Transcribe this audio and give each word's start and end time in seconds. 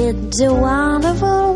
It's 0.00 0.40
a 0.40 0.54
wonderful 0.54 1.47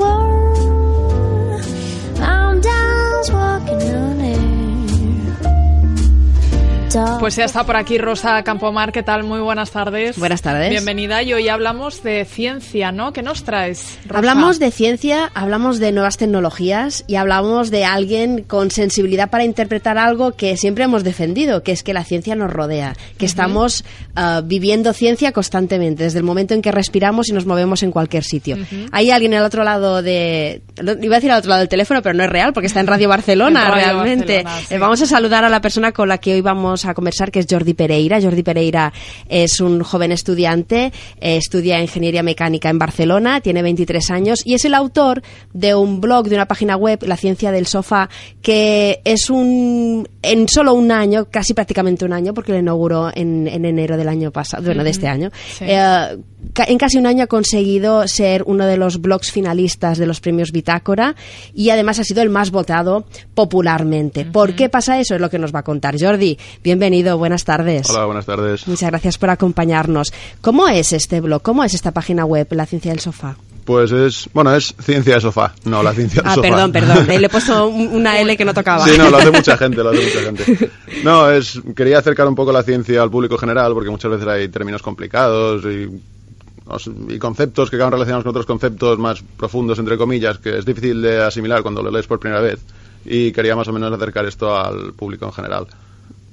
Pues 7.20 7.36
ya 7.36 7.46
está 7.46 7.64
por 7.64 7.76
aquí 7.76 7.96
Rosa 7.96 8.42
Campomar, 8.42 8.92
¿qué 8.92 9.02
tal? 9.02 9.24
Muy 9.24 9.40
buenas 9.40 9.70
tardes. 9.70 10.18
Buenas 10.18 10.42
tardes. 10.42 10.68
Bienvenida 10.68 11.22
y 11.22 11.32
hoy 11.32 11.48
hablamos 11.48 12.02
de 12.02 12.26
ciencia, 12.26 12.92
¿no? 12.92 13.14
¿Qué 13.14 13.22
nos 13.22 13.44
traes? 13.44 13.98
Rosa? 14.04 14.18
Hablamos 14.18 14.58
de 14.58 14.70
ciencia, 14.70 15.30
hablamos 15.34 15.78
de 15.78 15.90
nuevas 15.92 16.18
tecnologías 16.18 17.04
y 17.06 17.14
hablamos 17.14 17.70
de 17.70 17.86
alguien 17.86 18.42
con 18.42 18.70
sensibilidad 18.70 19.30
para 19.30 19.44
interpretar 19.44 19.96
algo 19.96 20.32
que 20.32 20.58
siempre 20.58 20.84
hemos 20.84 21.02
defendido, 21.02 21.62
que 21.62 21.72
es 21.72 21.82
que 21.82 21.94
la 21.94 22.04
ciencia 22.04 22.34
nos 22.34 22.52
rodea, 22.52 22.94
que 23.16 23.24
estamos 23.24 23.86
ah, 24.14 24.42
viviendo 24.44 24.92
ciencia 24.92 25.32
constantemente, 25.32 26.04
desde 26.04 26.18
el 26.18 26.24
momento 26.24 26.52
en 26.52 26.60
que 26.60 26.72
respiramos 26.72 27.30
y 27.30 27.32
nos 27.32 27.46
movemos 27.46 27.82
en 27.82 27.90
cualquier 27.90 28.24
sitio. 28.24 28.58
Hay 28.90 29.10
alguien 29.10 29.32
al 29.32 29.44
otro 29.44 29.64
lado 29.64 30.02
de... 30.02 30.60
Iba 30.78 31.16
a 31.16 31.18
decir 31.18 31.32
al 31.32 31.38
otro 31.38 31.48
lado 31.48 31.60
del 31.60 31.70
teléfono, 31.70 32.02
pero 32.02 32.14
no 32.14 32.24
es 32.24 32.30
real 32.30 32.52
porque 32.52 32.66
está 32.66 32.80
en 32.80 32.86
Radio 32.86 33.08
Barcelona 33.08 33.62
En 33.62 33.68
Radio 33.68 33.84
realmente. 33.84 34.42
Barcelona, 34.42 34.66
sí. 34.68 34.74
Eh, 34.74 34.78
vamos 34.78 35.00
a 35.00 35.06
saludar 35.06 35.44
a 35.44 35.48
la 35.48 35.60
persona 35.62 35.92
con 35.92 36.08
la 36.08 36.18
que 36.18 36.34
hoy 36.34 36.42
vamos 36.42 36.81
a 36.84 36.94
conversar, 36.94 37.30
que 37.30 37.40
es 37.40 37.46
Jordi 37.48 37.74
Pereira. 37.74 38.20
Jordi 38.20 38.42
Pereira 38.42 38.92
es 39.28 39.60
un 39.60 39.82
joven 39.82 40.12
estudiante, 40.12 40.92
eh, 41.20 41.36
estudia 41.36 41.80
ingeniería 41.80 42.22
mecánica 42.22 42.70
en 42.70 42.78
Barcelona, 42.78 43.40
tiene 43.40 43.62
23 43.62 44.10
años 44.10 44.42
y 44.44 44.54
es 44.54 44.64
el 44.64 44.74
autor 44.74 45.22
de 45.52 45.74
un 45.74 46.00
blog, 46.00 46.28
de 46.28 46.36
una 46.36 46.46
página 46.46 46.76
web, 46.76 47.02
La 47.02 47.16
Ciencia 47.16 47.50
del 47.52 47.66
Sofá, 47.66 48.08
que 48.40 49.00
es 49.04 49.30
un, 49.30 50.08
en 50.22 50.48
solo 50.48 50.74
un 50.74 50.90
año, 50.92 51.26
casi 51.30 51.54
prácticamente 51.54 52.04
un 52.04 52.12
año, 52.12 52.34
porque 52.34 52.52
lo 52.52 52.58
inauguró 52.58 53.10
en, 53.14 53.48
en 53.48 53.64
enero 53.64 53.96
del 53.96 54.08
año 54.08 54.30
pasado, 54.30 54.64
bueno, 54.64 54.84
de 54.84 54.90
este 54.90 55.08
año. 55.08 55.30
Sí. 55.58 55.64
Eh, 55.68 56.18
en 56.66 56.78
casi 56.78 56.98
un 56.98 57.06
año 57.06 57.24
ha 57.24 57.28
conseguido 57.28 58.06
ser 58.08 58.42
uno 58.46 58.66
de 58.66 58.76
los 58.76 59.00
blogs 59.00 59.30
finalistas 59.30 59.98
de 59.98 60.06
los 60.06 60.20
premios 60.20 60.52
Bitácora 60.52 61.14
y 61.54 61.70
además 61.70 61.98
ha 61.98 62.04
sido 62.04 62.22
el 62.22 62.30
más 62.30 62.50
votado 62.50 63.06
popularmente. 63.34 64.24
¿Por 64.24 64.54
qué 64.54 64.68
pasa 64.68 64.98
eso? 65.00 65.14
Es 65.14 65.20
lo 65.20 65.30
que 65.30 65.38
nos 65.38 65.54
va 65.54 65.60
a 65.60 65.64
contar 65.64 65.96
Jordi. 65.98 66.38
Bienvenido, 66.76 67.18
buenas 67.18 67.44
tardes. 67.44 67.90
Hola, 67.90 68.06
buenas 68.06 68.24
tardes. 68.24 68.66
Muchas 68.66 68.88
gracias 68.88 69.18
por 69.18 69.28
acompañarnos. 69.28 70.10
¿Cómo 70.40 70.68
es 70.68 70.94
este 70.94 71.20
blog? 71.20 71.42
¿Cómo 71.42 71.62
es 71.64 71.74
esta 71.74 71.90
página 71.90 72.24
web, 72.24 72.46
La 72.52 72.64
Ciencia 72.64 72.92
del 72.92 73.00
Sofá? 73.00 73.36
Pues 73.66 73.92
es, 73.92 74.30
bueno, 74.32 74.54
es 74.56 74.74
ciencia 74.82 75.16
de 75.16 75.20
sofá, 75.20 75.52
no 75.66 75.82
la 75.82 75.92
ciencia 75.92 76.22
del 76.22 76.30
Ah, 76.30 76.34
sofá. 76.34 76.48
perdón, 76.48 76.72
perdón. 76.72 77.10
Eh, 77.10 77.18
Le 77.18 77.26
he 77.26 77.28
puesto 77.28 77.66
un- 77.68 77.88
una 77.94 78.18
L 78.18 78.34
que 78.38 78.44
no 78.46 78.54
tocaba. 78.54 78.86
Sí, 78.86 78.96
no, 78.96 79.10
lo 79.10 79.18
hace 79.18 79.30
mucha 79.30 79.58
gente, 79.58 79.82
lo 79.84 79.90
hace 79.90 80.00
mucha 80.02 80.20
gente. 80.22 80.70
No, 81.04 81.30
es, 81.30 81.60
quería 81.76 81.98
acercar 81.98 82.26
un 82.26 82.34
poco 82.34 82.52
la 82.52 82.62
ciencia 82.62 83.02
al 83.02 83.10
público 83.10 83.36
general, 83.36 83.74
porque 83.74 83.90
muchas 83.90 84.10
veces 84.12 84.26
hay 84.26 84.48
términos 84.48 84.80
complicados 84.80 85.62
y, 85.66 87.12
y 87.14 87.18
conceptos 87.18 87.68
que 87.68 87.76
acaban 87.76 87.92
relacionados 87.92 88.24
con 88.24 88.30
otros 88.30 88.46
conceptos 88.46 88.98
más 88.98 89.22
profundos, 89.36 89.78
entre 89.78 89.98
comillas, 89.98 90.38
que 90.38 90.56
es 90.56 90.64
difícil 90.64 91.02
de 91.02 91.22
asimilar 91.22 91.62
cuando 91.62 91.82
lo 91.82 91.90
lees 91.90 92.06
por 92.06 92.18
primera 92.18 92.40
vez. 92.40 92.60
Y 93.04 93.30
quería 93.32 93.54
más 93.54 93.68
o 93.68 93.72
menos 93.72 93.92
acercar 93.92 94.24
esto 94.26 94.56
al 94.56 94.94
público 94.94 95.26
en 95.26 95.32
general. 95.32 95.66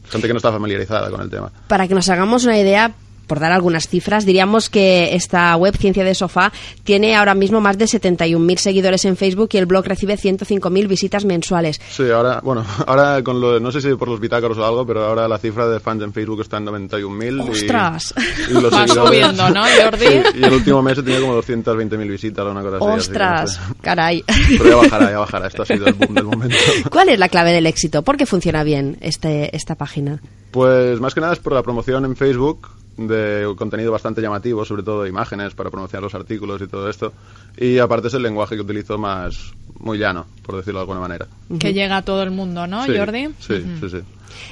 Gente 0.09 0.27
que 0.27 0.33
no 0.33 0.37
está 0.37 0.51
familiarizada 0.51 1.09
con 1.09 1.21
el 1.21 1.29
tema. 1.29 1.51
Para 1.67 1.87
que 1.87 1.93
nos 1.93 2.09
hagamos 2.09 2.43
una 2.43 2.57
idea, 2.57 2.91
por 3.29 3.39
dar 3.39 3.51
algunas 3.53 3.87
cifras, 3.87 4.25
diríamos 4.25 4.69
que 4.69 5.15
esta 5.15 5.55
web 5.55 5.77
Ciencia 5.77 6.03
de 6.03 6.15
Sofá 6.15 6.51
tiene 6.83 7.15
ahora 7.15 7.35
mismo 7.35 7.61
más 7.61 7.77
de 7.77 7.85
71.000 7.85 8.57
seguidores 8.57 9.05
en 9.05 9.15
Facebook 9.15 9.49
y 9.53 9.57
el 9.57 9.67
blog 9.67 9.85
recibe 9.85 10.15
105.000 10.17 10.87
visitas 10.87 11.23
mensuales. 11.25 11.79
Sí, 11.91 12.09
ahora, 12.09 12.41
bueno, 12.43 12.65
ahora 12.87 13.23
con 13.23 13.39
lo, 13.39 13.59
no 13.59 13.71
sé 13.71 13.81
si 13.81 13.93
por 13.93 14.07
los 14.07 14.19
bitácoros 14.19 14.57
o 14.57 14.65
algo, 14.65 14.85
pero 14.85 15.05
ahora 15.05 15.27
la 15.27 15.37
cifra 15.37 15.67
de 15.69 15.79
fans 15.79 16.01
en 16.03 16.11
Facebook 16.11 16.41
está 16.41 16.57
en 16.57 16.65
91.000. 16.65 17.45
y- 17.45 17.49
¡Ostras! 17.51 18.13
Y, 18.49 18.53
los 18.53 18.73
Va 18.73 18.87
subiendo, 18.87 19.49
¿no, 19.51 19.61
Jordi? 19.81 19.99
Sí, 20.09 20.39
y 20.39 20.43
el 20.43 20.53
último 20.53 20.81
mes 20.81 20.97
he 20.97 21.03
tenido 21.03 21.21
como 21.21 21.41
220.000 21.41 22.09
visitas 22.09 22.45
o 22.45 22.51
una 22.51 22.61
cosa 22.63 22.77
así. 22.77 22.85
así 22.85 22.85
que 22.85 22.89
no 22.89 22.95
¡Ostras! 23.25 23.53
sé. 23.53 23.59
Caray. 23.81 24.23
Pero 24.57 24.69
ya 24.69 24.75
bajará, 24.77 25.11
ya 25.11 25.19
bajará. 25.19 25.47
Esto 25.47 25.61
ha 25.61 25.65
sido 25.65 25.85
el 25.87 25.93
boom 25.93 26.13
del 26.15 26.23
momento. 26.23 26.55
¿Cuál 26.91 27.09
es 27.09 27.19
la 27.19 27.29
clave 27.29 27.51
del 27.51 27.67
éxito? 27.67 28.01
¿Por 28.01 28.17
qué 28.17 28.25
funciona 28.25 28.63
bien 28.63 28.97
este, 29.01 29.55
esta 29.55 29.75
página? 29.75 30.19
Pues 30.51 30.99
más 30.99 31.13
que 31.13 31.21
nada 31.21 31.33
es 31.33 31.39
por 31.39 31.53
la 31.53 31.61
promoción 31.61 32.05
en 32.05 32.15
Facebook 32.15 32.67
de 33.07 33.53
contenido 33.57 33.91
bastante 33.91 34.21
llamativo, 34.21 34.65
sobre 34.65 34.83
todo 34.83 35.03
de 35.03 35.09
imágenes 35.09 35.53
para 35.53 35.69
promocionar 35.69 36.03
los 36.03 36.15
artículos 36.15 36.61
y 36.61 36.67
todo 36.67 36.89
esto. 36.89 37.13
Y 37.57 37.79
aparte 37.79 38.07
es 38.07 38.13
el 38.13 38.23
lenguaje 38.23 38.55
que 38.55 38.61
utilizo 38.61 38.97
más 38.97 39.53
muy 39.79 39.97
llano, 39.97 40.25
por 40.43 40.55
decirlo 40.55 40.79
de 40.79 40.83
alguna 40.83 40.99
manera. 40.99 41.27
Que 41.59 41.73
llega 41.73 41.97
a 41.97 42.01
todo 42.01 42.23
el 42.23 42.31
mundo, 42.31 42.67
¿no, 42.67 42.85
Sí, 42.85 42.97
Jordi? 42.97 43.29
Sí, 43.39 43.63
sí, 43.79 43.89
sí. 43.89 44.01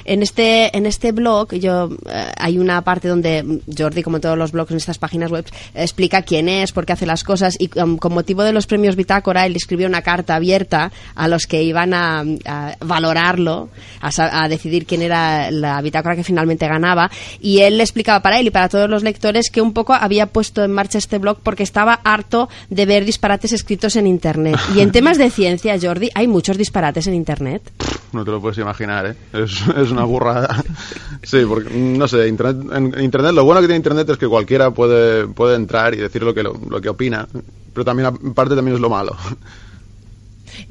En 0.04 0.22
este, 0.22 0.76
en 0.76 0.86
este 0.86 1.12
blog, 1.12 1.54
yo 1.54 1.90
eh, 2.06 2.32
hay 2.36 2.58
una 2.58 2.82
parte 2.82 3.08
donde 3.08 3.60
Jordi, 3.76 4.02
como 4.02 4.20
todos 4.20 4.38
los 4.38 4.52
blogs 4.52 4.70
en 4.70 4.76
estas 4.78 4.98
páginas 4.98 5.30
web, 5.30 5.44
explica 5.74 6.22
quién 6.22 6.48
es, 6.48 6.72
por 6.72 6.86
qué 6.86 6.92
hace 6.92 7.06
las 7.06 7.24
cosas 7.24 7.56
y 7.58 7.70
um, 7.78 7.96
con 7.98 8.14
motivo 8.14 8.42
de 8.42 8.52
los 8.52 8.66
premios 8.66 8.96
Bitácora, 8.96 9.46
él 9.46 9.56
escribió 9.56 9.86
una 9.86 10.02
carta 10.02 10.34
abierta 10.34 10.92
a 11.14 11.28
los 11.28 11.46
que 11.46 11.62
iban 11.62 11.94
a, 11.94 12.24
a 12.46 12.76
valorarlo, 12.80 13.68
a, 14.00 14.44
a 14.44 14.48
decidir 14.48 14.86
quién 14.86 15.02
era 15.02 15.50
la 15.50 15.80
Bitácora 15.82 16.16
que 16.16 16.24
finalmente 16.24 16.66
ganaba 16.66 17.10
y 17.40 17.60
él 17.60 17.78
le 17.78 17.82
explicaba 17.84 18.20
para 18.20 18.38
él 18.38 18.46
y 18.46 18.50
para 18.50 18.68
todos 18.68 18.88
los 18.88 19.02
lectores 19.02 19.50
que 19.50 19.60
un 19.60 19.72
poco 19.72 19.94
había 19.94 20.26
puesto 20.26 20.64
en 20.64 20.72
marcha 20.72 20.98
este 20.98 21.18
blog 21.18 21.38
porque 21.42 21.62
estaba 21.62 21.94
harto 21.94 22.48
de 22.70 22.86
ver 22.86 23.04
disparates 23.04 23.52
escritos 23.52 23.96
en 23.96 24.06
Internet. 24.06 24.58
Y 24.74 24.80
en 24.80 24.92
temas 24.98 25.18
de 25.18 25.30
ciencia, 25.30 25.76
Jordi, 25.80 26.10
hay 26.14 26.26
muchos 26.26 26.56
disparates 26.56 27.06
en 27.06 27.14
Internet. 27.14 27.62
No 28.12 28.24
te 28.24 28.30
lo 28.30 28.40
puedes 28.40 28.58
imaginar, 28.58 29.06
¿eh? 29.06 29.14
Es, 29.32 29.67
es 29.76 29.90
una 29.90 30.04
burrada. 30.04 30.64
Sí, 31.22 31.44
porque, 31.48 31.70
no 31.74 32.06
sé, 32.08 32.28
internet, 32.28 32.66
en 32.72 33.02
Internet, 33.02 33.32
lo 33.32 33.44
bueno 33.44 33.60
que 33.60 33.66
tiene 33.66 33.76
Internet 33.78 34.08
es 34.10 34.16
que 34.18 34.28
cualquiera 34.28 34.70
puede, 34.70 35.26
puede 35.26 35.56
entrar 35.56 35.94
y 35.94 35.98
decir 35.98 36.22
lo 36.22 36.32
que, 36.34 36.42
lo, 36.42 36.54
lo 36.68 36.80
que 36.80 36.88
opina, 36.88 37.26
pero 37.74 37.84
también, 37.84 38.08
en 38.22 38.34
parte, 38.34 38.54
también 38.54 38.76
es 38.76 38.80
lo 38.80 38.88
malo. 38.90 39.16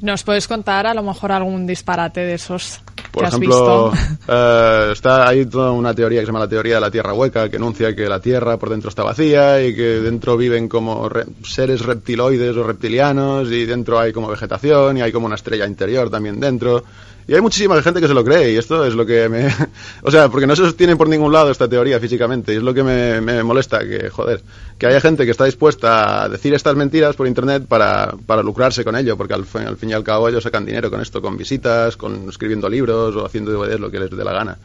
¿Nos 0.00 0.22
puedes 0.24 0.46
contar 0.48 0.86
a 0.86 0.92
lo 0.94 1.02
mejor 1.02 1.30
algún 1.32 1.66
disparate 1.66 2.20
de 2.20 2.34
esos 2.34 2.80
Por 3.12 3.22
que 3.22 3.26
has 3.28 3.34
ejemplo, 3.34 3.90
visto? 3.92 4.06
eh, 4.28 4.88
está 4.92 5.28
ahí 5.28 5.46
toda 5.46 5.70
una 5.70 5.94
teoría 5.94 6.20
que 6.20 6.26
se 6.26 6.32
llama 6.32 6.40
la 6.44 6.48
teoría 6.48 6.74
de 6.74 6.80
la 6.80 6.90
Tierra 6.90 7.14
hueca, 7.14 7.48
que 7.48 7.56
enuncia 7.56 7.94
que 7.94 8.08
la 8.08 8.20
Tierra 8.20 8.56
por 8.58 8.70
dentro 8.70 8.90
está 8.90 9.04
vacía 9.04 9.64
y 9.64 9.74
que 9.74 10.00
dentro 10.00 10.36
viven 10.36 10.68
como 10.68 11.08
re- 11.08 11.24
seres 11.44 11.82
reptiloides 11.82 12.56
o 12.56 12.64
reptilianos 12.64 13.50
y 13.50 13.64
dentro 13.66 13.98
hay 13.98 14.12
como 14.12 14.28
vegetación 14.28 14.98
y 14.98 15.02
hay 15.02 15.12
como 15.12 15.26
una 15.26 15.36
estrella 15.36 15.66
interior 15.66 16.10
también 16.10 16.38
dentro. 16.40 16.82
Y 17.28 17.34
hay 17.34 17.42
muchísima 17.42 17.80
gente 17.82 18.00
que 18.00 18.08
se 18.08 18.14
lo 18.14 18.24
cree 18.24 18.52
y 18.52 18.56
esto 18.56 18.86
es 18.86 18.94
lo 18.94 19.04
que 19.04 19.28
me... 19.28 19.48
o 20.02 20.10
sea, 20.10 20.30
porque 20.30 20.46
no 20.46 20.56
se 20.56 20.64
sostiene 20.64 20.96
por 20.96 21.10
ningún 21.10 21.30
lado 21.30 21.50
esta 21.50 21.68
teoría 21.68 22.00
físicamente 22.00 22.54
y 22.54 22.56
es 22.56 22.62
lo 22.62 22.72
que 22.72 22.82
me, 22.82 23.42
molesta, 23.42 23.80
que 23.80 24.08
joder, 24.08 24.40
que 24.78 24.86
haya 24.86 24.98
gente 24.98 25.26
que 25.26 25.32
está 25.32 25.44
dispuesta 25.44 26.22
a 26.22 26.28
decir 26.30 26.54
estas 26.54 26.74
mentiras 26.74 27.16
por 27.16 27.26
internet 27.26 27.66
para, 27.68 28.14
para 28.24 28.42
lucrarse 28.42 28.82
con 28.82 28.96
ello, 28.96 29.18
porque 29.18 29.34
al 29.34 29.44
fin, 29.44 29.66
al 29.66 29.76
fin 29.76 29.90
y 29.90 29.92
al 29.92 30.04
cabo 30.04 30.26
ellos 30.26 30.42
sacan 30.42 30.64
dinero 30.64 30.90
con 30.90 31.02
esto, 31.02 31.20
con 31.20 31.36
visitas, 31.36 31.98
con 31.98 32.30
escribiendo 32.30 32.66
libros 32.66 33.14
o 33.14 33.26
haciendo 33.26 33.52
DVDs, 33.52 33.78
lo 33.78 33.90
que 33.90 34.00
les 34.00 34.10
dé 34.10 34.24
la 34.24 34.32
gana. 34.32 34.56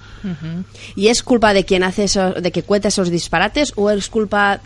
¿Y 0.95 1.07
es 1.07 1.21
culpa 1.21 1.53
de 1.53 1.65
quien 1.65 1.83
hace 1.83 2.05
eso, 2.05 2.31
de 2.31 2.51
que 2.53 2.63
cuenta 2.63 2.87
esos 2.87 3.09
disparates 3.09 3.73
o 3.75 3.89
es 3.89 4.07
culpa 4.07 4.61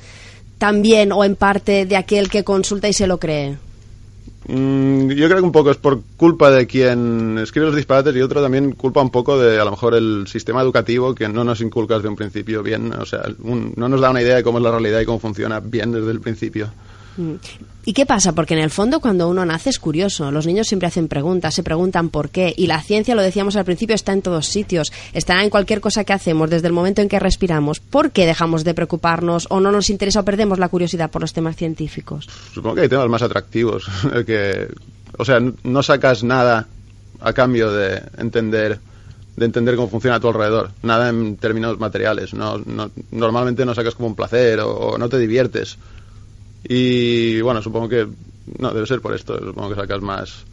también 0.60 1.12
o 1.12 1.24
en 1.24 1.36
parte 1.36 1.88
de 1.88 1.96
aquel 1.96 2.30
que 2.30 2.44
consulta 2.44 2.88
y 2.88 2.94
se 2.94 3.08
lo 3.08 3.18
cree? 3.18 3.58
Mm, 4.50 5.10
yo 5.10 5.28
creo 5.28 5.40
que 5.40 5.44
un 5.46 5.52
poco 5.52 5.72
es 5.72 5.78
por 5.78 6.02
culpa 6.16 6.50
de 6.52 6.68
quien 6.68 7.38
escribe 7.38 7.66
los 7.68 7.76
disparates 7.76 8.16
y 8.16 8.22
otro 8.22 8.42
también 8.42 8.72
culpa 8.72 9.02
un 9.02 9.10
poco 9.12 9.38
de 9.38 9.60
a 9.60 9.66
lo 9.66 9.72
mejor 9.72 9.94
el 9.94 10.26
sistema 10.28 10.62
educativo 10.62 11.14
que 11.14 11.28
no 11.28 11.44
nos 11.44 11.60
inculca 11.60 11.96
desde 11.96 12.08
un 12.08 12.16
principio 12.16 12.64
bien, 12.64 12.94
o 12.94 13.06
sea, 13.06 13.24
un- 13.40 13.74
no 13.76 13.90
nos 13.90 14.00
da 14.00 14.10
una 14.10 14.22
idea 14.22 14.36
de 14.38 14.44
cómo 14.44 14.60
es 14.60 14.64
la 14.64 14.72
realidad 14.72 15.02
y 15.02 15.06
cómo 15.06 15.20
funciona 15.20 15.60
bien 15.60 15.92
desde 15.92 16.12
el 16.12 16.22
principio. 16.22 16.72
¿Y 17.86 17.94
qué 17.94 18.06
pasa? 18.06 18.34
Porque 18.34 18.54
en 18.54 18.60
el 18.60 18.70
fondo 18.70 19.00
cuando 19.00 19.28
uno 19.30 19.46
nace 19.46 19.70
es 19.70 19.80
curioso. 19.80 20.30
Los 20.32 20.46
niños 20.46 20.68
siempre 20.68 20.88
hacen 20.88 21.08
preguntas, 21.08 21.54
se 21.56 21.64
preguntan 21.64 22.10
por 22.10 22.30
qué. 22.30 22.54
Y 22.58 22.68
la 22.68 22.82
ciencia, 22.82 23.16
lo 23.16 23.22
decíamos 23.22 23.56
al 23.56 23.64
principio, 23.66 23.96
está 23.96 24.12
en 24.14 24.22
todos 24.22 24.48
sitios. 24.48 24.92
Está 25.14 25.42
en 25.44 25.50
cualquier 25.50 25.80
cosa 25.82 26.04
que 26.04 26.14
hacemos, 26.14 26.50
desde 26.50 26.68
el 26.68 26.74
momento 26.74 27.02
en 27.02 27.08
que 27.10 27.18
respiramos. 27.20 27.80
¿Por 27.80 28.12
qué 28.12 28.26
dejamos 28.26 28.64
de 28.64 28.74
preocuparnos 28.74 29.48
o 29.50 29.60
no 29.62 29.72
nos 29.72 29.90
interesa 29.90 30.20
o 30.20 30.26
perdemos 30.26 30.60
la 30.60 30.68
curiosidad 30.70 31.10
por 31.10 31.22
los 31.22 31.32
temas 31.34 31.56
científicos? 31.56 32.28
Supongo 32.54 32.76
que 32.76 32.82
hay 32.82 32.90
temas 32.90 33.08
más 33.10 33.22
atractivos, 33.22 33.88
que, 34.26 34.68
o 35.18 35.24
sea, 35.26 35.40
no 35.64 35.82
sacas 35.84 36.24
nada 36.24 36.68
a 37.22 37.34
cambio 37.34 37.72
de 37.72 38.02
entender 38.18 38.80
de 39.38 39.46
entender 39.46 39.76
cómo 39.76 39.88
funciona 39.88 40.16
a 40.16 40.20
tu 40.20 40.28
alrededor, 40.28 40.72
nada 40.82 41.10
en 41.10 41.38
términos 41.38 41.80
materiales, 41.80 42.34
no, 42.34 42.58
no- 42.66 42.90
normalmente 43.12 43.66
no 43.68 43.76
sacas 43.76 43.94
como 43.94 44.08
un 44.08 44.16
placer 44.16 44.60
o 44.60 44.98
no 44.98 45.08
te 45.10 45.20
diviertes. 45.20 45.78
Y 46.64 47.42
bueno, 47.42 47.62
supongo 47.62 47.90
que 47.90 48.08
no 48.60 48.74
debe 48.74 48.88
ser 48.88 49.02
por 49.02 49.14
esto, 49.14 49.38
supongo 49.38 49.70
que 49.70 49.76
sacas 49.76 50.02
más 50.02 50.46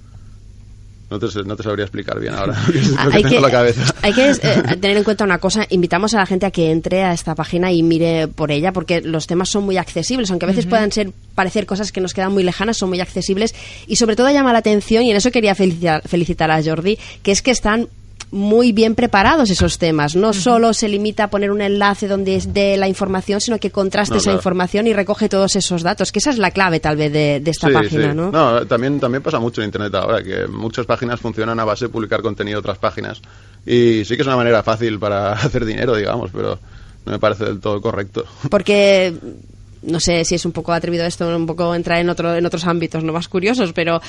no 1.11 1.19
te, 1.19 1.45
no 1.45 1.57
te 1.57 1.63
sabría 1.63 1.85
explicar 1.85 2.19
bien 2.19 2.35
ahora, 2.35 2.57
hay 2.99 3.23
tengo 3.23 3.29
que, 3.29 3.41
la 3.41 3.51
cabeza. 3.51 3.95
hay 4.03 4.13
que, 4.13 4.31
eh, 4.31 4.77
tener 4.81 4.97
en 4.97 5.05
cuenta 5.05 5.25
una 5.25 5.39
cosa. 5.39 5.67
Invitamos 5.71 6.15
a 6.15 6.19
la 6.19 6.27
gente 6.27 6.47
a 6.47 6.51
que 6.51 6.71
entre 6.71 7.05
a 7.05 7.13
esta 7.13 7.35
página 7.35 7.73
y 7.73 7.83
mire 7.83 8.29
por 8.29 8.51
ella, 8.51 8.73
porque 8.73 9.01
los 9.01 9.27
temas 9.27 9.49
son 9.49 9.65
muy 9.65 9.77
accesibles, 9.77 10.31
aunque 10.31 10.47
a 10.47 10.49
veces 10.49 10.67
puedan 10.67 10.93
ser 10.93 11.13
parecer 11.35 11.67
cosas 11.67 11.93
que 11.93 12.01
nos 12.01 12.15
quedan 12.15 12.33
muy 12.33 12.43
lejanas, 12.43 12.77
son 12.77 12.89
muy 12.89 13.01
accesibles 13.01 13.55
y 13.87 13.97
sobre 13.97 14.17
todo 14.17 14.31
llama 14.31 14.53
la 14.53 14.61
atención 14.61 15.05
y 15.05 15.11
en 15.11 15.17
eso 15.17 15.31
quería 15.31 15.55
felicitar, 15.55 16.03
felicitar 16.07 16.51
a 16.51 16.63
Jordi, 16.63 16.99
que 17.23 17.33
es 17.33 17.43
que 17.43 17.51
están 17.51 17.89
muy 18.35 18.73
bien 18.73 18.95
preparados 18.97 19.49
esos 19.49 19.79
temas. 19.79 20.17
No 20.17 20.33
solo 20.33 20.75
se 20.75 20.89
limita 20.89 21.25
a 21.25 21.31
poner 21.31 21.51
un 21.53 21.61
enlace 21.61 22.09
donde 22.09 22.35
es 22.37 22.53
de 22.53 22.77
la 22.77 22.89
información, 22.89 23.41
sino 23.41 23.59
que 23.59 23.71
contraste 23.71 24.15
No, 24.15 24.19
esa 24.19 24.25
claro. 24.25 24.39
información 24.39 24.87
y 24.89 24.93
recoge 24.93 25.29
todos 25.29 25.55
esos 25.57 25.83
datos, 25.83 26.11
que 26.11 26.19
esa 26.19 26.31
es 26.31 26.39
la 26.39 26.51
clave 26.51 26.81
tal 26.81 26.97
vez 26.97 27.13
de, 27.13 27.39
de 27.41 27.51
esta 27.51 27.69
Sí, 27.69 27.73
página, 27.73 28.11
sí. 28.11 28.17
¿no? 28.17 28.67
también, 28.67 28.99
también 28.99 29.23
pasa 29.23 29.39
mucho 29.39 29.61
en 29.63 29.67
Internet 29.67 29.95
ahora, 29.95 30.23
que 30.23 30.47
muchas 30.49 30.85
páginas 30.85 31.21
funcionan 31.21 31.59
a 31.61 31.65
base 31.65 31.85
de 31.85 31.89
publicar 31.91 32.23
contenido 32.23 32.57
de 32.57 32.61
otras 32.61 32.79
páginas. 32.79 33.23
Y 33.65 34.05
sí 34.05 34.17
que 34.17 34.23
es 34.23 34.27
una 34.27 34.37
manera 34.37 34.63
fácil 34.63 34.99
para 34.99 35.33
hacer 35.35 35.65
dinero, 35.65 35.95
digamos, 35.95 36.31
pero 36.33 36.59
no 37.07 37.13
me 37.13 37.19
parece 37.21 37.45
del 37.45 37.61
todo 37.61 37.81
correcto. 37.81 38.25
Porque 38.51 39.15
no 39.83 40.01
sé 40.01 40.25
si 40.25 40.35
es 40.35 40.45
un 40.45 40.53
poco 40.53 40.73
atrevido 40.73 41.05
esto, 41.07 41.29
un 41.37 41.47
poco 41.47 41.75
entrar 41.75 41.99
en 42.01 42.09
otro 42.11 42.35
en 42.35 42.45
otros 42.47 42.67
ámbitos 42.67 43.05
no 43.05 43.13
más 43.13 43.29
curiosos, 43.29 43.73
pero 43.73 44.01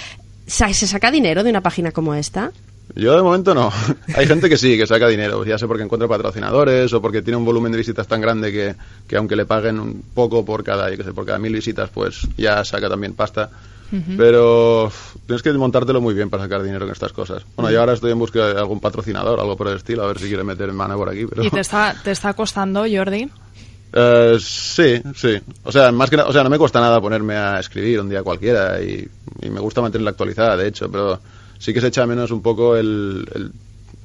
¿sa- 0.47 0.73
¿se 0.73 0.87
saca 0.87 1.11
dinero 1.11 1.43
de 1.43 1.49
una 1.51 1.61
página 1.61 1.91
como 1.91 2.15
esta? 2.15 2.51
Yo 2.93 3.15
de 3.15 3.23
momento 3.23 3.55
no. 3.55 3.71
Hay 4.15 4.27
gente 4.27 4.49
que 4.49 4.57
sí, 4.57 4.77
que 4.77 4.85
saca 4.85 5.07
dinero, 5.07 5.43
ya 5.43 5.57
sea 5.57 5.67
porque 5.67 5.83
encuentra 5.83 6.07
patrocinadores 6.07 6.93
o 6.93 7.01
porque 7.01 7.21
tiene 7.21 7.37
un 7.37 7.45
volumen 7.45 7.71
de 7.71 7.79
visitas 7.79 8.07
tan 8.07 8.21
grande 8.21 8.51
que, 8.51 8.75
que 9.07 9.17
aunque 9.17 9.35
le 9.35 9.45
paguen 9.45 9.79
un 9.79 10.03
poco 10.13 10.45
por 10.45 10.63
cada, 10.63 10.89
yo 10.91 10.97
qué 10.97 11.03
sé, 11.03 11.13
por 11.13 11.25
cada 11.25 11.39
mil 11.39 11.53
visitas, 11.53 11.89
pues 11.89 12.27
ya 12.37 12.63
saca 12.63 12.89
también 12.89 13.13
pasta. 13.13 13.49
Pero 14.17 14.91
tienes 15.25 15.41
que 15.41 15.53
montártelo 15.53 16.01
muy 16.01 16.13
bien 16.13 16.29
para 16.29 16.43
sacar 16.43 16.63
dinero 16.63 16.85
en 16.85 16.91
estas 16.91 17.13
cosas. 17.13 17.45
Bueno, 17.55 17.71
yo 17.71 17.79
ahora 17.79 17.93
estoy 17.93 18.11
en 18.11 18.19
busca 18.19 18.47
de 18.47 18.59
algún 18.59 18.81
patrocinador, 18.81 19.39
algo 19.39 19.55
por 19.55 19.69
el 19.69 19.77
estilo, 19.77 20.03
a 20.03 20.07
ver 20.07 20.19
si 20.19 20.27
quiere 20.27 20.43
meter 20.43 20.73
mano 20.73 20.97
por 20.97 21.07
aquí. 21.07 21.25
Pero... 21.25 21.43
¿Y 21.43 21.49
te 21.49 21.59
está, 21.61 21.95
te 22.03 22.11
está 22.11 22.33
costando, 22.33 22.83
Jordi? 22.91 23.29
Eh, 23.93 24.37
sí, 24.39 25.01
sí. 25.15 25.39
O 25.63 25.71
sea, 25.71 25.91
más 25.93 26.09
que 26.09 26.17
o 26.17 26.33
sea, 26.33 26.43
no 26.43 26.49
me 26.49 26.57
cuesta 26.57 26.81
nada 26.81 26.99
ponerme 26.99 27.35
a 27.35 27.59
escribir 27.59 28.01
un 28.01 28.09
día 28.09 28.23
cualquiera 28.23 28.81
y, 28.81 29.07
y 29.41 29.49
me 29.49 29.61
gusta 29.61 29.81
mantenerla 29.81 30.11
actualizada, 30.11 30.57
de 30.57 30.67
hecho, 30.67 30.91
pero 30.91 31.19
sí 31.57 31.73
que 31.73 31.81
se 31.81 31.87
echa 31.87 32.05
menos 32.05 32.31
un 32.31 32.41
poco 32.41 32.75
el, 32.75 33.27
el 33.33 33.51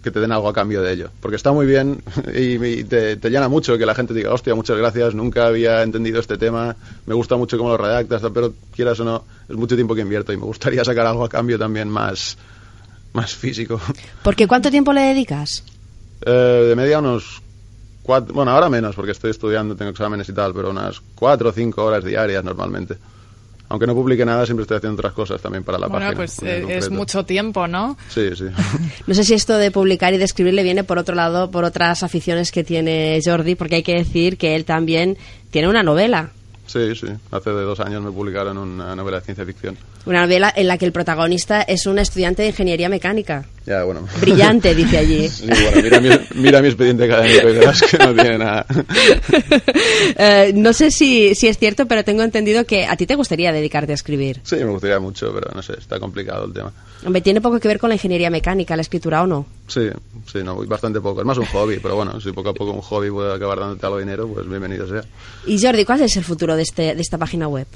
que 0.02 0.10
te 0.10 0.20
den 0.20 0.32
algo 0.32 0.48
a 0.48 0.52
cambio 0.52 0.82
de 0.82 0.92
ello. 0.92 1.10
Porque 1.20 1.36
está 1.36 1.52
muy 1.52 1.66
bien 1.66 2.02
y, 2.34 2.64
y 2.64 2.84
te, 2.84 3.16
te 3.16 3.30
llena 3.30 3.48
mucho 3.48 3.76
que 3.76 3.86
la 3.86 3.94
gente 3.94 4.14
diga, 4.14 4.32
hostia, 4.32 4.54
muchas 4.54 4.76
gracias, 4.76 5.14
nunca 5.14 5.46
había 5.46 5.82
entendido 5.82 6.20
este 6.20 6.38
tema, 6.38 6.76
me 7.06 7.14
gusta 7.14 7.36
mucho 7.36 7.58
cómo 7.58 7.70
lo 7.70 7.76
redactas, 7.76 8.22
pero 8.32 8.52
quieras 8.74 8.98
o 9.00 9.04
no, 9.04 9.24
es 9.48 9.56
mucho 9.56 9.74
tiempo 9.74 9.94
que 9.94 10.00
invierto 10.02 10.32
y 10.32 10.36
me 10.36 10.44
gustaría 10.44 10.84
sacar 10.84 11.06
algo 11.06 11.24
a 11.24 11.28
cambio 11.28 11.58
también 11.58 11.88
más, 11.88 12.36
más 13.12 13.34
físico. 13.34 13.80
Porque 14.22 14.46
¿cuánto 14.46 14.70
tiempo 14.70 14.92
le 14.92 15.02
dedicas? 15.02 15.64
Eh, 16.22 16.66
de 16.68 16.76
media 16.76 16.98
unos 16.98 17.42
cuatro, 18.02 18.34
bueno, 18.34 18.50
ahora 18.50 18.68
menos 18.68 18.94
porque 18.94 19.12
estoy 19.12 19.30
estudiando, 19.30 19.74
tengo 19.74 19.90
exámenes 19.90 20.28
y 20.28 20.34
tal, 20.34 20.52
pero 20.52 20.70
unas 20.70 21.00
cuatro 21.14 21.48
o 21.48 21.52
cinco 21.52 21.84
horas 21.84 22.04
diarias 22.04 22.44
normalmente. 22.44 22.98
Aunque 23.70 23.86
no 23.86 23.94
publique 23.94 24.24
nada, 24.26 24.44
siempre 24.44 24.62
estoy 24.62 24.78
haciendo 24.78 24.98
otras 24.98 25.12
cosas 25.12 25.40
también 25.40 25.62
para 25.62 25.78
la 25.78 25.86
bueno, 25.86 26.06
página. 26.06 26.16
pues 26.16 26.42
eh, 26.42 26.56
es 26.58 26.62
concreto. 26.62 26.90
mucho 26.90 27.24
tiempo, 27.24 27.68
¿no? 27.68 27.96
Sí, 28.08 28.30
sí. 28.36 28.46
No 29.06 29.14
sé 29.14 29.22
si 29.24 29.34
esto 29.34 29.56
de 29.56 29.70
publicar 29.70 30.12
y 30.12 30.18
de 30.18 30.24
escribir 30.24 30.54
le 30.54 30.64
viene 30.64 30.82
por 30.82 30.98
otro 30.98 31.14
lado 31.14 31.52
por 31.52 31.62
otras 31.64 32.02
aficiones 32.02 32.50
que 32.50 32.64
tiene 32.64 33.20
Jordi, 33.24 33.54
porque 33.54 33.76
hay 33.76 33.82
que 33.84 33.94
decir 33.94 34.38
que 34.38 34.56
él 34.56 34.64
también 34.64 35.16
tiene 35.50 35.68
una 35.68 35.84
novela. 35.84 36.30
Sí, 36.70 36.94
sí. 36.94 37.08
Hace 37.32 37.50
de 37.50 37.62
dos 37.62 37.80
años 37.80 38.00
me 38.00 38.12
publicaron 38.12 38.56
una 38.56 38.94
novela 38.94 39.18
de 39.18 39.24
ciencia 39.24 39.44
ficción. 39.44 39.76
Una 40.06 40.20
novela 40.20 40.52
en 40.54 40.68
la 40.68 40.78
que 40.78 40.84
el 40.84 40.92
protagonista 40.92 41.62
es 41.62 41.84
un 41.86 41.98
estudiante 41.98 42.42
de 42.42 42.48
ingeniería 42.50 42.88
mecánica. 42.88 43.44
Ya, 43.66 43.82
bueno. 43.82 44.06
Brillante, 44.20 44.72
dice 44.76 44.98
allí. 44.98 45.28
Sí, 45.40 45.46
bueno, 45.48 45.82
mira 45.82 46.00
mi, 46.00 46.08
mira 46.34 46.62
mi 46.62 46.68
expediente 46.68 47.04
académico 47.04 47.48
y 47.48 47.52
verás 47.54 47.82
que 47.82 47.98
no 47.98 48.14
tiene 48.14 48.38
nada. 48.38 48.66
Eh, 50.16 50.52
no 50.54 50.72
sé 50.72 50.90
si, 50.90 51.34
si 51.34 51.48
es 51.48 51.58
cierto, 51.58 51.86
pero 51.86 52.04
tengo 52.04 52.22
entendido 52.22 52.64
que 52.64 52.84
a 52.86 52.96
ti 52.96 53.06
te 53.06 53.14
gustaría 53.14 53.52
dedicarte 53.52 53.92
a 53.92 53.94
escribir. 53.94 54.40
Sí, 54.42 54.56
me 54.56 54.70
gustaría 54.70 54.98
mucho, 54.98 55.32
pero 55.32 55.50
no 55.54 55.62
sé, 55.62 55.74
está 55.78 55.98
complicado 55.98 56.44
el 56.46 56.52
tema. 56.52 56.72
Hombre, 57.04 57.22
tiene 57.22 57.40
poco 57.40 57.58
que 57.58 57.68
ver 57.68 57.78
con 57.78 57.88
la 57.88 57.94
ingeniería 57.94 58.28
mecánica, 58.28 58.76
la 58.76 58.82
escritura 58.82 59.22
o 59.22 59.26
no. 59.26 59.46
Sí, 59.70 59.88
sí, 60.30 60.42
no, 60.42 60.56
bastante 60.66 61.00
poco. 61.00 61.20
Es 61.20 61.26
más 61.26 61.38
un 61.38 61.46
hobby, 61.46 61.78
pero 61.80 61.94
bueno, 61.94 62.20
si 62.20 62.32
poco 62.32 62.48
a 62.50 62.54
poco 62.54 62.72
un 62.72 62.80
hobby 62.82 63.08
puede 63.10 63.32
acabar 63.32 63.60
dándote 63.60 63.86
algo 63.86 63.98
de 63.98 64.04
dinero, 64.04 64.26
pues 64.28 64.48
bienvenido 64.48 64.86
sea. 64.88 65.02
Y 65.46 65.62
Jordi, 65.64 65.84
¿cuál 65.84 66.00
es 66.02 66.16
el 66.16 66.24
futuro 66.24 66.56
de, 66.56 66.62
este, 66.62 66.94
de 66.94 67.00
esta 67.00 67.16
página 67.18 67.46
web? 67.46 67.66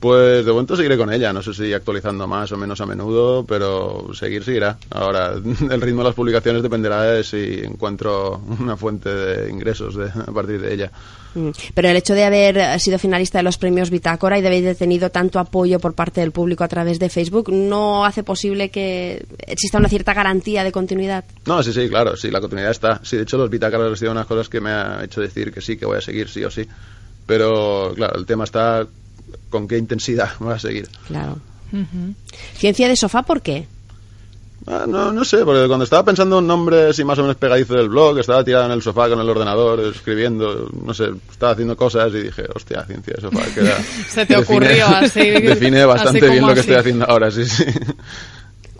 Pues 0.00 0.44
de 0.44 0.52
momento 0.52 0.76
seguiré 0.76 0.96
con 0.98 1.10
ella, 1.12 1.32
no 1.32 1.42
sé 1.42 1.54
si 1.54 1.72
actualizando 1.72 2.26
más 2.26 2.50
o 2.52 2.56
menos 2.56 2.80
a 2.80 2.86
menudo, 2.86 3.44
pero 3.46 4.08
seguir 4.14 4.42
seguirá. 4.44 4.78
Ahora, 4.90 5.32
el 5.70 5.80
ritmo 5.80 6.00
de 6.02 6.08
las 6.08 6.14
publicaciones 6.14 6.62
dependerá 6.62 7.02
de 7.02 7.24
si 7.24 7.60
encuentro 7.62 8.40
una 8.60 8.76
fuente 8.76 9.08
de 9.08 9.50
ingresos 9.50 9.94
de- 9.96 10.08
a 10.10 10.32
partir 10.32 10.60
de 10.60 10.74
ella. 10.74 10.90
Mm, 11.34 11.50
Pero 11.74 11.88
el 11.88 11.96
hecho 11.96 12.14
de 12.14 12.24
haber 12.24 12.80
sido 12.80 12.98
finalista 12.98 13.38
de 13.38 13.42
los 13.42 13.58
premios 13.58 13.90
Bitácora 13.90 14.38
y 14.38 14.42
de 14.42 14.48
haber 14.48 14.76
tenido 14.76 15.10
tanto 15.10 15.38
apoyo 15.38 15.80
por 15.80 15.94
parte 15.94 16.20
del 16.20 16.32
público 16.32 16.64
a 16.64 16.68
través 16.68 16.98
de 16.98 17.08
Facebook 17.08 17.52
no 17.52 18.04
hace 18.04 18.22
posible 18.22 18.70
que 18.70 19.26
exista 19.46 19.78
una 19.78 19.88
cierta 19.88 20.14
garantía 20.14 20.64
de 20.64 20.72
continuidad. 20.72 21.24
No, 21.46 21.62
sí, 21.62 21.72
sí, 21.72 21.88
claro, 21.88 22.16
sí, 22.16 22.30
la 22.30 22.40
continuidad 22.40 22.70
está. 22.70 23.00
Sí, 23.02 23.16
de 23.16 23.24
hecho 23.24 23.36
los 23.36 23.50
bitácaros 23.50 23.90
han 23.90 23.96
sido 23.96 24.12
unas 24.12 24.26
cosas 24.26 24.48
que 24.48 24.60
me 24.60 24.70
ha 24.70 25.02
hecho 25.04 25.20
decir 25.20 25.52
que 25.52 25.60
sí, 25.60 25.76
que 25.76 25.86
voy 25.86 25.98
a 25.98 26.00
seguir 26.00 26.28
sí 26.28 26.44
o 26.44 26.50
sí. 26.50 26.66
Pero, 27.26 27.92
claro, 27.94 28.18
el 28.18 28.26
tema 28.26 28.44
está 28.44 28.86
con 29.50 29.66
qué 29.66 29.78
intensidad 29.78 30.30
voy 30.38 30.54
a 30.54 30.58
seguir. 30.58 30.88
Claro. 31.06 31.38
Ciencia 32.56 32.88
de 32.88 32.96
sofá, 32.96 33.22
¿por 33.22 33.42
qué? 33.42 33.66
Ah, 34.66 34.86
no, 34.88 35.12
no 35.12 35.24
sé, 35.24 35.44
porque 35.44 35.66
cuando 35.66 35.84
estaba 35.84 36.04
pensando 36.04 36.38
un 36.38 36.46
nombre 36.46 36.88
así 36.88 37.04
más 37.04 37.18
o 37.18 37.22
menos 37.22 37.36
pegadizo 37.36 37.74
del 37.74 37.90
blog, 37.90 38.18
estaba 38.18 38.42
tirado 38.42 38.64
en 38.64 38.72
el 38.72 38.80
sofá 38.82 39.10
con 39.10 39.20
el 39.20 39.28
ordenador, 39.28 39.80
escribiendo, 39.80 40.70
no 40.82 40.94
sé, 40.94 41.10
estaba 41.30 41.52
haciendo 41.52 41.76
cosas 41.76 42.12
y 42.14 42.22
dije, 42.22 42.44
hostia, 42.54 42.82
ciencia 42.86 43.14
de 43.14 43.20
sofá, 43.20 43.42
queda... 43.54 43.76
Se 44.08 44.24
te 44.24 44.36
ocurrió 44.38 44.86
así, 44.86 45.20
Define 45.20 45.84
bastante 45.84 46.20
así 46.20 46.28
bien 46.30 46.46
lo 46.46 46.54
que 46.54 46.60
así. 46.60 46.60
estoy 46.60 46.76
haciendo 46.76 47.04
ahora, 47.06 47.30
sí, 47.30 47.44
sí. 47.44 47.64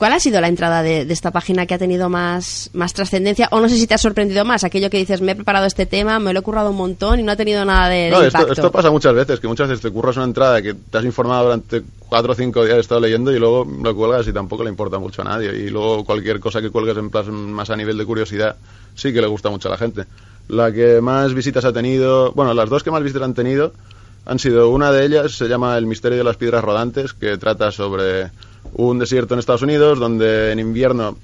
¿Cuál 0.04 0.12
ha 0.12 0.20
sido 0.20 0.38
la 0.42 0.48
entrada 0.48 0.82
de, 0.82 1.06
de 1.06 1.14
esta 1.14 1.30
página 1.30 1.64
que 1.64 1.72
ha 1.72 1.78
tenido 1.78 2.10
más, 2.10 2.68
más 2.74 2.92
trascendencia? 2.92 3.48
O 3.52 3.60
no 3.60 3.70
sé 3.70 3.78
si 3.78 3.86
te 3.86 3.94
ha 3.94 3.96
sorprendido 3.96 4.44
más, 4.44 4.62
aquello 4.62 4.90
que 4.90 4.98
dices, 4.98 5.22
me 5.22 5.32
he 5.32 5.34
preparado 5.34 5.64
este 5.64 5.86
tema, 5.86 6.18
me 6.18 6.34
lo 6.34 6.40
he 6.40 6.42
currado 6.42 6.68
un 6.68 6.76
montón 6.76 7.20
y 7.20 7.22
no 7.22 7.32
ha 7.32 7.36
tenido 7.36 7.64
nada 7.64 7.88
de, 7.88 7.96
de 7.96 8.10
No, 8.10 8.16
esto, 8.18 8.26
impacto. 8.26 8.52
esto 8.52 8.70
pasa 8.70 8.90
muchas 8.90 9.14
veces, 9.14 9.40
que 9.40 9.48
muchas 9.48 9.66
veces 9.66 9.80
te 9.80 9.90
curras 9.90 10.18
una 10.18 10.26
entrada 10.26 10.60
que 10.60 10.74
te 10.74 10.98
has 10.98 11.06
informado 11.06 11.44
durante 11.44 11.82
cuatro 12.06 12.32
o 12.32 12.34
cinco 12.34 12.66
días, 12.66 12.76
he 12.76 12.80
estado 12.80 13.00
leyendo 13.00 13.32
y 13.32 13.38
luego 13.38 13.64
lo 13.82 13.96
cuelgas 13.96 14.28
y 14.28 14.34
tampoco 14.34 14.62
le 14.62 14.68
importa 14.68 14.98
mucho 14.98 15.22
a 15.22 15.24
nadie. 15.24 15.56
Y 15.56 15.70
luego 15.70 16.04
cualquier 16.04 16.38
cosa 16.38 16.60
que 16.60 16.68
cuelgues 16.68 16.98
en 16.98 17.08
plan 17.08 17.32
más 17.54 17.70
a 17.70 17.76
nivel 17.76 17.96
de 17.96 18.04
curiosidad 18.04 18.56
sí 18.94 19.10
que 19.10 19.22
le 19.22 19.26
gusta 19.26 19.48
mucho 19.48 19.68
a 19.68 19.70
la 19.70 19.78
gente. 19.78 20.04
La 20.48 20.70
que 20.70 21.00
más 21.00 21.32
visitas 21.32 21.64
ha 21.64 21.72
tenido, 21.72 22.30
bueno, 22.32 22.52
las 22.52 22.68
dos 22.68 22.82
que 22.82 22.90
más 22.90 23.02
visitas 23.02 23.22
han 23.22 23.32
tenido 23.32 23.72
han 24.26 24.38
sido 24.38 24.68
una 24.68 24.92
de 24.92 25.06
ellas, 25.06 25.32
se 25.32 25.48
llama 25.48 25.78
El 25.78 25.86
misterio 25.86 26.18
de 26.18 26.24
las 26.24 26.36
piedras 26.36 26.62
rodantes, 26.62 27.14
que 27.14 27.38
trata 27.38 27.70
sobre 27.70 28.30
un 28.74 28.98
desierto 28.98 29.34
en 29.34 29.40
Estados 29.40 29.62
Unidos 29.62 29.98
donde 29.98 30.52
en 30.52 30.58
invierno 30.58 31.16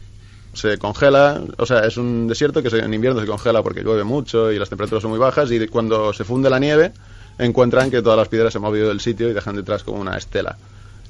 se 0.53 0.79
congela, 0.79 1.41
o 1.59 1.67
sea, 1.67 1.81
es 1.81 1.97
un 1.97 2.27
desierto 2.27 2.63
que 2.63 2.71
se- 2.71 2.79
en 2.81 2.93
invierno 2.93 3.21
se 3.21 3.27
congela 3.27 3.63
porque 3.63 3.83
llueve 3.83 4.03
mucho 4.05 4.51
y 4.51 4.59
las 4.59 4.69
temperaturas 4.69 5.03
son 5.03 5.11
muy 5.11 5.21
bajas 5.21 5.51
y 5.53 5.67
cuando 5.69 6.13
se 6.13 6.25
funde 6.25 6.51
la 6.51 6.59
nieve 6.59 6.93
encuentran 7.39 7.91
que 7.91 8.03
todas 8.03 8.19
las 8.19 8.29
piedras 8.29 8.53
se 8.53 8.59
han 8.59 8.63
movido 8.63 8.89
del 8.89 9.01
sitio 9.01 9.29
y 9.31 9.33
dejan 9.33 9.55
detrás 9.57 9.85
como 9.85 10.01
una 10.01 10.17
estela. 10.17 10.59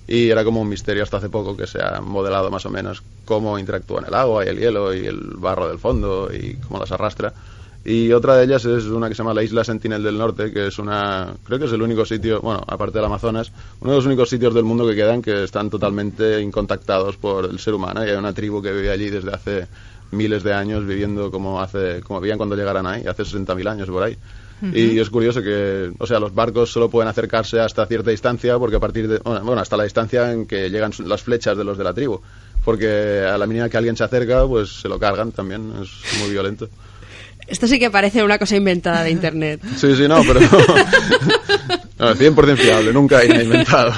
Y 0.07 0.29
era 0.29 0.45
como 0.45 0.61
un 0.61 0.69
misterio 0.69 1.03
hasta 1.03 1.19
hace 1.19 1.29
poco 1.29 1.57
que 1.57 1.67
se 1.67 1.81
ha 1.83 2.01
modelado 2.01 2.51
más 2.51 2.67
o 2.67 2.71
menos 2.71 3.03
cómo 3.25 3.59
interactúan 3.59 4.05
el 4.07 4.15
agua 4.15 4.45
y 4.45 4.49
el 4.49 4.59
hielo 4.59 4.93
y 4.95 5.07
el 5.07 5.19
barro 5.37 5.69
del 5.69 5.79
fondo 5.79 6.29
y 6.33 6.55
cómo 6.57 6.81
las 6.81 6.91
arrastra. 6.93 7.33
Y 7.85 8.13
otra 8.13 8.37
de 8.37 8.45
ellas 8.45 8.65
es 8.67 8.85
una 8.85 9.09
que 9.09 9.15
se 9.15 9.23
llama 9.23 9.33
la 9.33 9.43
Isla 9.43 9.65
Sentinel 9.65 10.03
del 10.03 10.19
Norte, 10.19 10.53
que 10.53 10.67
es 10.67 10.79
una, 10.79 11.35
creo 11.45 11.59
que 11.59 11.65
es 11.65 11.73
el 11.73 11.81
único 11.81 12.05
sitio, 12.05 12.41
bueno, 12.41 12.63
aparte 12.67 12.99
del 12.99 13.07
Amazonas, 13.07 13.51
uno 13.81 13.93
de 13.93 13.97
los 13.97 14.07
únicos 14.07 14.29
sitios 14.29 14.53
del 14.53 14.65
mundo 14.65 14.87
que 14.87 14.95
quedan 14.95 15.23
que 15.23 15.45
están 15.45 15.71
totalmente 15.71 16.41
incontactados 16.43 17.17
por 17.17 17.47
el 17.47 17.59
ser 17.59 17.75
humano. 17.75 18.05
Y 18.05 18.11
hay 18.11 18.17
una 18.17 18.35
tribu 18.35 18.61
que 18.61 18.73
vive 18.73 18.91
allí 18.91 19.09
desde 19.09 19.31
hace 19.31 19.67
miles 20.11 20.43
de 20.43 20.53
años 20.53 20.87
viviendo 20.87 21.31
como 21.31 21.61
hace, 21.61 22.01
como 22.03 22.21
vivían 22.21 22.37
cuando 22.37 22.55
llegaran 22.55 22.87
ahí, 22.87 23.07
hace 23.07 23.23
60.000 23.23 23.71
años 23.71 23.89
por 23.89 24.03
ahí. 24.03 24.17
Y 24.75 24.99
es 24.99 25.09
curioso 25.09 25.41
que, 25.41 25.91
o 25.99 26.07
sea, 26.07 26.21
los 26.21 26.35
barcos 26.35 26.71
solo 26.71 26.91
pueden 26.91 27.09
acercarse 27.09 27.59
hasta 27.61 27.87
cierta 27.87 28.11
distancia 28.11 28.59
porque 28.59 28.77
a 28.77 28.81
partir 28.81 29.09
de, 29.09 29.19
bueno, 29.19 29.59
hasta 29.59 29.75
la 29.79 29.85
distancia 29.85 30.33
en 30.33 30.45
que 30.45 30.69
llegan 30.69 30.93
las 31.07 31.23
flechas 31.23 31.57
de 31.57 31.65
los 31.65 31.79
de 31.79 31.85
la 31.85 31.95
tribu. 31.95 32.21
Porque 32.63 33.21
a 33.21 33.39
la 33.39 33.47
mínima 33.47 33.71
que 33.71 33.79
alguien 33.79 33.97
se 33.97 34.05
acerca, 34.05 34.47
pues 34.47 34.83
se 34.83 34.89
lo 34.89 34.99
cargan 34.99 35.33
también, 35.33 35.73
es 35.81 36.21
muy 36.21 36.31
violento. 36.31 36.69
Esto 37.51 37.67
sí 37.67 37.81
que 37.81 37.91
parece 37.91 38.23
una 38.23 38.39
cosa 38.39 38.57
inventada 38.57 39.03
de 39.03 39.11
Internet. 39.11 39.61
Sí, 39.77 39.95
sí, 39.97 40.07
no, 40.07 40.23
pero... 40.23 40.41
no, 41.99 42.15
100% 42.15 42.57
fiable, 42.57 42.93
nunca 42.93 43.19
hay 43.19 43.29
nada 43.29 43.43
inventado. 43.43 43.93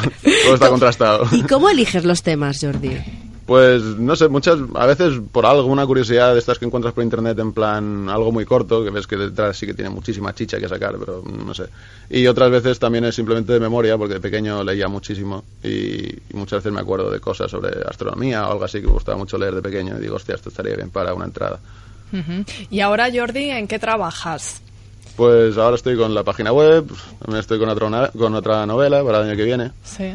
Todo 0.45 0.55
está 0.55 0.69
contrastado. 0.71 1.27
¿Y 1.33 1.43
cómo 1.43 1.69
eliges 1.69 2.05
los 2.05 2.23
temas, 2.23 2.59
Jordi? 2.61 2.97
Pues 3.45 3.83
no 3.83 4.17
sé, 4.17 4.29
muchas, 4.29 4.59
a 4.75 4.87
veces 4.87 5.21
por 5.31 5.45
alguna 5.45 5.85
curiosidad 5.85 6.33
de 6.33 6.39
estas 6.39 6.59
que 6.59 6.65
encuentras 6.65 6.95
por 6.95 7.05
internet 7.05 7.39
en 7.41 7.53
plan 7.53 8.09
algo 8.09 8.33
muy 8.33 8.47
corto, 8.47 8.83
que 8.83 8.91
ves 8.91 9.07
que 9.07 9.17
detrás 9.17 9.59
sí 9.59 9.67
que 9.67 9.75
tiene 9.75 9.91
muchísima 9.91 10.33
chicha 10.33 10.59
que 10.59 10.69
sacar, 10.69 10.95
pero 10.99 11.23
no 11.23 11.53
sé. 11.53 11.65
Y 12.09 12.27
otras 12.29 12.51
veces 12.51 12.79
también 12.79 13.05
es 13.05 13.15
simplemente 13.15 13.53
de 13.53 13.61
memoria, 13.61 13.99
porque 13.99 14.15
de 14.15 14.21
pequeño 14.21 14.65
leía 14.65 14.89
muchísimo 14.89 15.45
y, 15.63 15.69
y 15.69 16.35
muchas 16.35 16.61
veces 16.61 16.73
me 16.73 16.81
acuerdo 16.81 17.11
de 17.11 17.21
cosas 17.21 17.51
sobre 17.51 17.83
astronomía 17.87 18.49
o 18.49 18.53
algo 18.53 18.65
así 18.65 18.81
que 18.81 18.87
me 18.87 18.95
gustaba 18.95 19.19
mucho 19.19 19.37
leer 19.37 19.57
de 19.57 19.61
pequeño 19.61 19.99
y 19.99 20.01
digo, 20.01 20.17
hostia, 20.17 20.37
esto 20.37 20.49
estaría 20.49 20.77
bien 20.77 20.91
para 20.91 21.13
una 21.13 21.27
entrada. 21.27 21.59
Y 22.71 22.81
ahora, 22.81 23.09
Jordi, 23.13 23.51
¿en 23.51 23.67
qué 23.69 23.79
trabajas? 23.79 24.63
Pues 25.17 25.59
ahora 25.59 25.77
estoy 25.77 25.97
con 25.97 26.15
la 26.15 26.25
página 26.25 26.53
web, 26.53 26.87
también 27.19 27.41
estoy 27.41 27.59
con 27.59 27.69
otra, 27.69 28.11
con 28.17 28.35
otra 28.35 28.65
novela 28.65 29.05
para 29.05 29.19
el 29.19 29.29
año 29.29 29.37
que 29.37 29.45
viene. 29.45 29.71
Sí. 29.85 30.15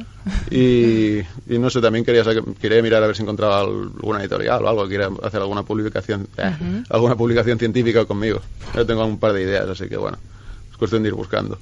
Y, 0.49 1.19
y 1.53 1.59
no 1.59 1.69
sé, 1.69 1.81
también 1.81 2.03
quería, 2.03 2.23
quería 2.59 2.81
mirar 2.81 3.03
a 3.03 3.07
ver 3.07 3.15
si 3.15 3.21
encontraba 3.21 3.59
alguna 3.59 4.21
editorial 4.21 4.65
o 4.65 4.69
algo, 4.69 4.87
quería 4.87 5.09
hacer 5.21 5.39
alguna 5.39 5.61
publicación, 5.63 6.27
eh, 6.37 6.83
alguna 6.89 7.15
publicación 7.15 7.59
científica 7.59 8.05
conmigo. 8.05 8.41
Yo 8.73 8.85
tengo 8.87 9.05
un 9.05 9.19
par 9.19 9.33
de 9.33 9.43
ideas, 9.43 9.69
así 9.69 9.87
que 9.87 9.97
bueno, 9.97 10.17
es 10.71 10.77
cuestión 10.77 11.03
de 11.03 11.09
ir 11.09 11.15
buscando. 11.15 11.59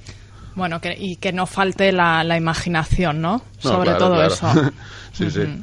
Bueno, 0.56 0.80
que, 0.80 0.96
y 0.98 1.16
que 1.16 1.32
no 1.32 1.46
falte 1.46 1.92
la, 1.92 2.24
la 2.24 2.36
imaginación, 2.36 3.20
¿no? 3.20 3.42
No, 3.62 3.70
Sobre 3.70 3.90
claro, 3.90 3.98
todo 3.98 4.14
claro. 4.14 4.34
eso. 4.34 4.72
sí, 5.12 5.30
sí. 5.30 5.62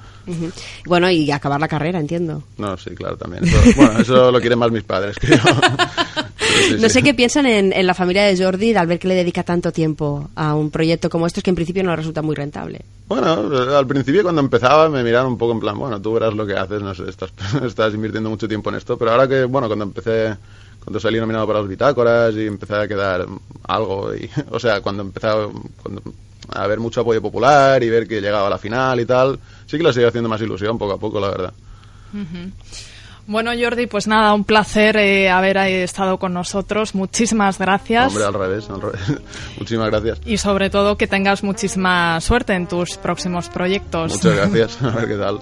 Bueno, 0.86 1.10
y 1.12 1.30
acabar 1.32 1.60
la 1.60 1.68
carrera, 1.68 2.00
entiendo. 2.00 2.44
No, 2.58 2.78
sí, 2.78 2.92
claro, 2.92 3.18
también. 3.18 3.44
Eso- 3.44 3.58
bueno, 3.76 4.00
eso 4.00 4.32
lo 4.32 4.40
quieren 4.40 4.58
más 4.60 4.72
mis 4.72 4.84
padres 4.84 5.18
que 5.20 5.28
yo. 5.28 5.38
Sí, 6.44 6.76
sí, 6.76 6.82
no 6.82 6.88
sí. 6.88 6.96
sé 6.96 7.04
qué 7.04 7.14
piensan 7.16 7.48
en, 7.48 7.74
en 7.74 7.88
la 7.88 7.94
familia 7.96 8.26
de 8.26 8.38
Jordi 8.38 8.76
al 8.76 8.86
ver 8.86 9.00
que 9.00 9.08
le 9.08 9.16
dedica 9.16 9.42
tanto 9.44 9.72
tiempo 9.72 10.30
a 10.36 10.54
un 10.54 10.70
proyecto 10.70 11.10
como 11.10 11.26
estos 11.26 11.42
que 11.42 11.50
en 11.50 11.56
principio 11.56 11.84
no 11.84 11.96
resulta 11.96 12.22
muy 12.22 12.36
rentable. 12.36 12.82
Bueno, 13.08 13.52
eh, 13.72 13.76
al 13.76 13.88
principio 13.88 14.22
cuando 14.22 14.42
empezaba 14.42 14.88
me 14.90 15.04
miraron 15.04 15.32
un 15.32 15.38
poco 15.38 15.54
en 15.54 15.60
plan, 15.62 15.80
bueno, 15.80 16.00
tú 16.00 16.14
verás 16.14 16.34
lo 16.36 16.46
que 16.46 16.54
haces, 16.56 16.82
no 16.82 16.94
sé, 16.94 17.10
estás, 17.10 17.32
estás 17.66 17.94
invirtiendo 17.96 18.30
mucho 18.30 18.48
tiempo 18.48 18.70
en 18.70 18.76
esto, 18.76 18.98
pero 19.00 19.12
ahora 19.12 19.28
que, 19.28 19.46
bueno, 19.46 19.68
cuando 19.68 19.86
empecé, 19.86 20.36
cuando 20.84 21.00
salí 21.00 21.18
nominado 21.20 21.48
para 21.48 21.60
las 21.62 21.68
bitácoras 21.70 22.36
y 22.36 22.46
empecé 22.46 22.76
a 22.76 22.88
quedar 22.88 23.26
algo, 23.68 24.14
y, 24.16 24.30
o 24.52 24.60
sea, 24.60 24.82
cuando 24.82 25.04
empecé 25.04 25.28
a, 25.28 25.48
cuando- 25.82 26.02
a 26.50 26.68
ver 26.68 26.80
mucho 26.80 27.02
apoyo 27.02 27.22
popular 27.22 27.82
y 27.84 27.90
ver 27.90 28.06
que 28.08 28.20
llegaba 28.22 28.48
a 28.48 28.50
la 28.50 28.58
final 28.58 29.00
y 29.00 29.06
tal, 29.06 29.40
sí 29.66 29.78
que 29.78 29.84
lo 29.84 29.94
sigue 29.94 30.08
haciendo 30.08 30.30
más 30.30 30.42
ilusión 30.42 30.78
poco 30.78 30.94
a 30.94 30.98
poco, 31.00 31.20
la 31.20 31.30
verdad. 31.30 31.54
Bueno, 33.26 33.52
Jordi, 33.58 33.88
pues 33.88 34.06
nada, 34.06 34.34
un 34.34 34.44
placer 34.44 34.98
eh, 34.98 35.30
haber 35.30 35.56
estado 35.58 36.20
con 36.20 36.34
nosotros. 36.34 36.94
Muchísimas 36.94 37.58
gracias. 37.58 38.08
Hombre, 38.10 38.26
al 38.26 38.34
revés, 38.34 38.70
al 38.70 38.82
revés. 38.82 39.00
Muchísimas 39.58 39.90
gracias. 39.90 40.20
Y 40.26 40.38
sobre 40.38 40.70
todo 40.70 40.98
que 40.98 41.08
tengas 41.08 41.42
muchísima 41.42 42.20
suerte 42.20 42.54
en 42.54 42.68
tus 42.68 42.98
próximos 42.98 43.48
proyectos. 43.48 44.12
Muchas 44.12 44.36
gracias. 44.36 44.82
A 44.84 44.90
ver 44.90 45.08
qué 45.08 45.16
tal. 45.16 45.40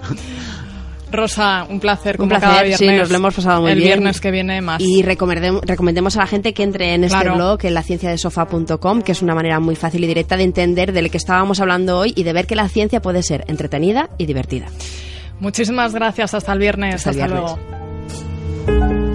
Rosa, 1.12 1.66
un 1.68 1.78
placer, 1.80 2.14
Un 2.16 2.18
como 2.18 2.28
placer, 2.30 2.48
cada 2.48 2.62
viernes. 2.62 2.78
sí, 2.78 2.96
nos 2.96 3.10
lo 3.10 3.16
hemos 3.16 3.34
pasado 3.34 3.60
muy 3.62 3.70
El 3.72 3.78
bien. 3.78 3.86
viernes 3.88 4.20
que 4.20 4.30
viene 4.30 4.60
más. 4.60 4.80
Y 4.80 5.02
recomendem- 5.02 5.60
recomendemos 5.62 6.16
a 6.16 6.20
la 6.20 6.26
gente 6.26 6.52
que 6.54 6.62
entre 6.62 6.94
en 6.94 7.04
este 7.04 7.18
Claro. 7.20 7.34
blog, 7.36 7.58
en 7.64 7.74
lacienciadesofa.com, 7.74 9.02
que 9.02 9.12
es 9.12 9.22
una 9.22 9.34
manera 9.34 9.60
muy 9.60 9.76
fácil 9.76 10.02
y 10.04 10.06
directa 10.06 10.36
de 10.36 10.44
entender 10.44 10.92
de 10.92 11.02
lo 11.02 11.10
que 11.10 11.18
estábamos 11.18 11.60
hablando 11.60 11.98
hoy 11.98 12.12
y 12.16 12.22
de 12.24 12.32
ver 12.32 12.46
que 12.46 12.56
la 12.56 12.68
ciencia 12.68 13.00
puede 13.02 13.22
ser 13.22 13.44
entretenida 13.48 14.08
y 14.18 14.26
divertida. 14.26 14.66
Muchísimas 15.40 15.94
gracias. 15.94 16.34
Hasta 16.34 16.52
el 16.52 16.58
viernes. 16.58 16.94
Hasta 17.06 17.10
el 17.10 17.16
viernes. 17.16 17.40
luego. 18.66 19.11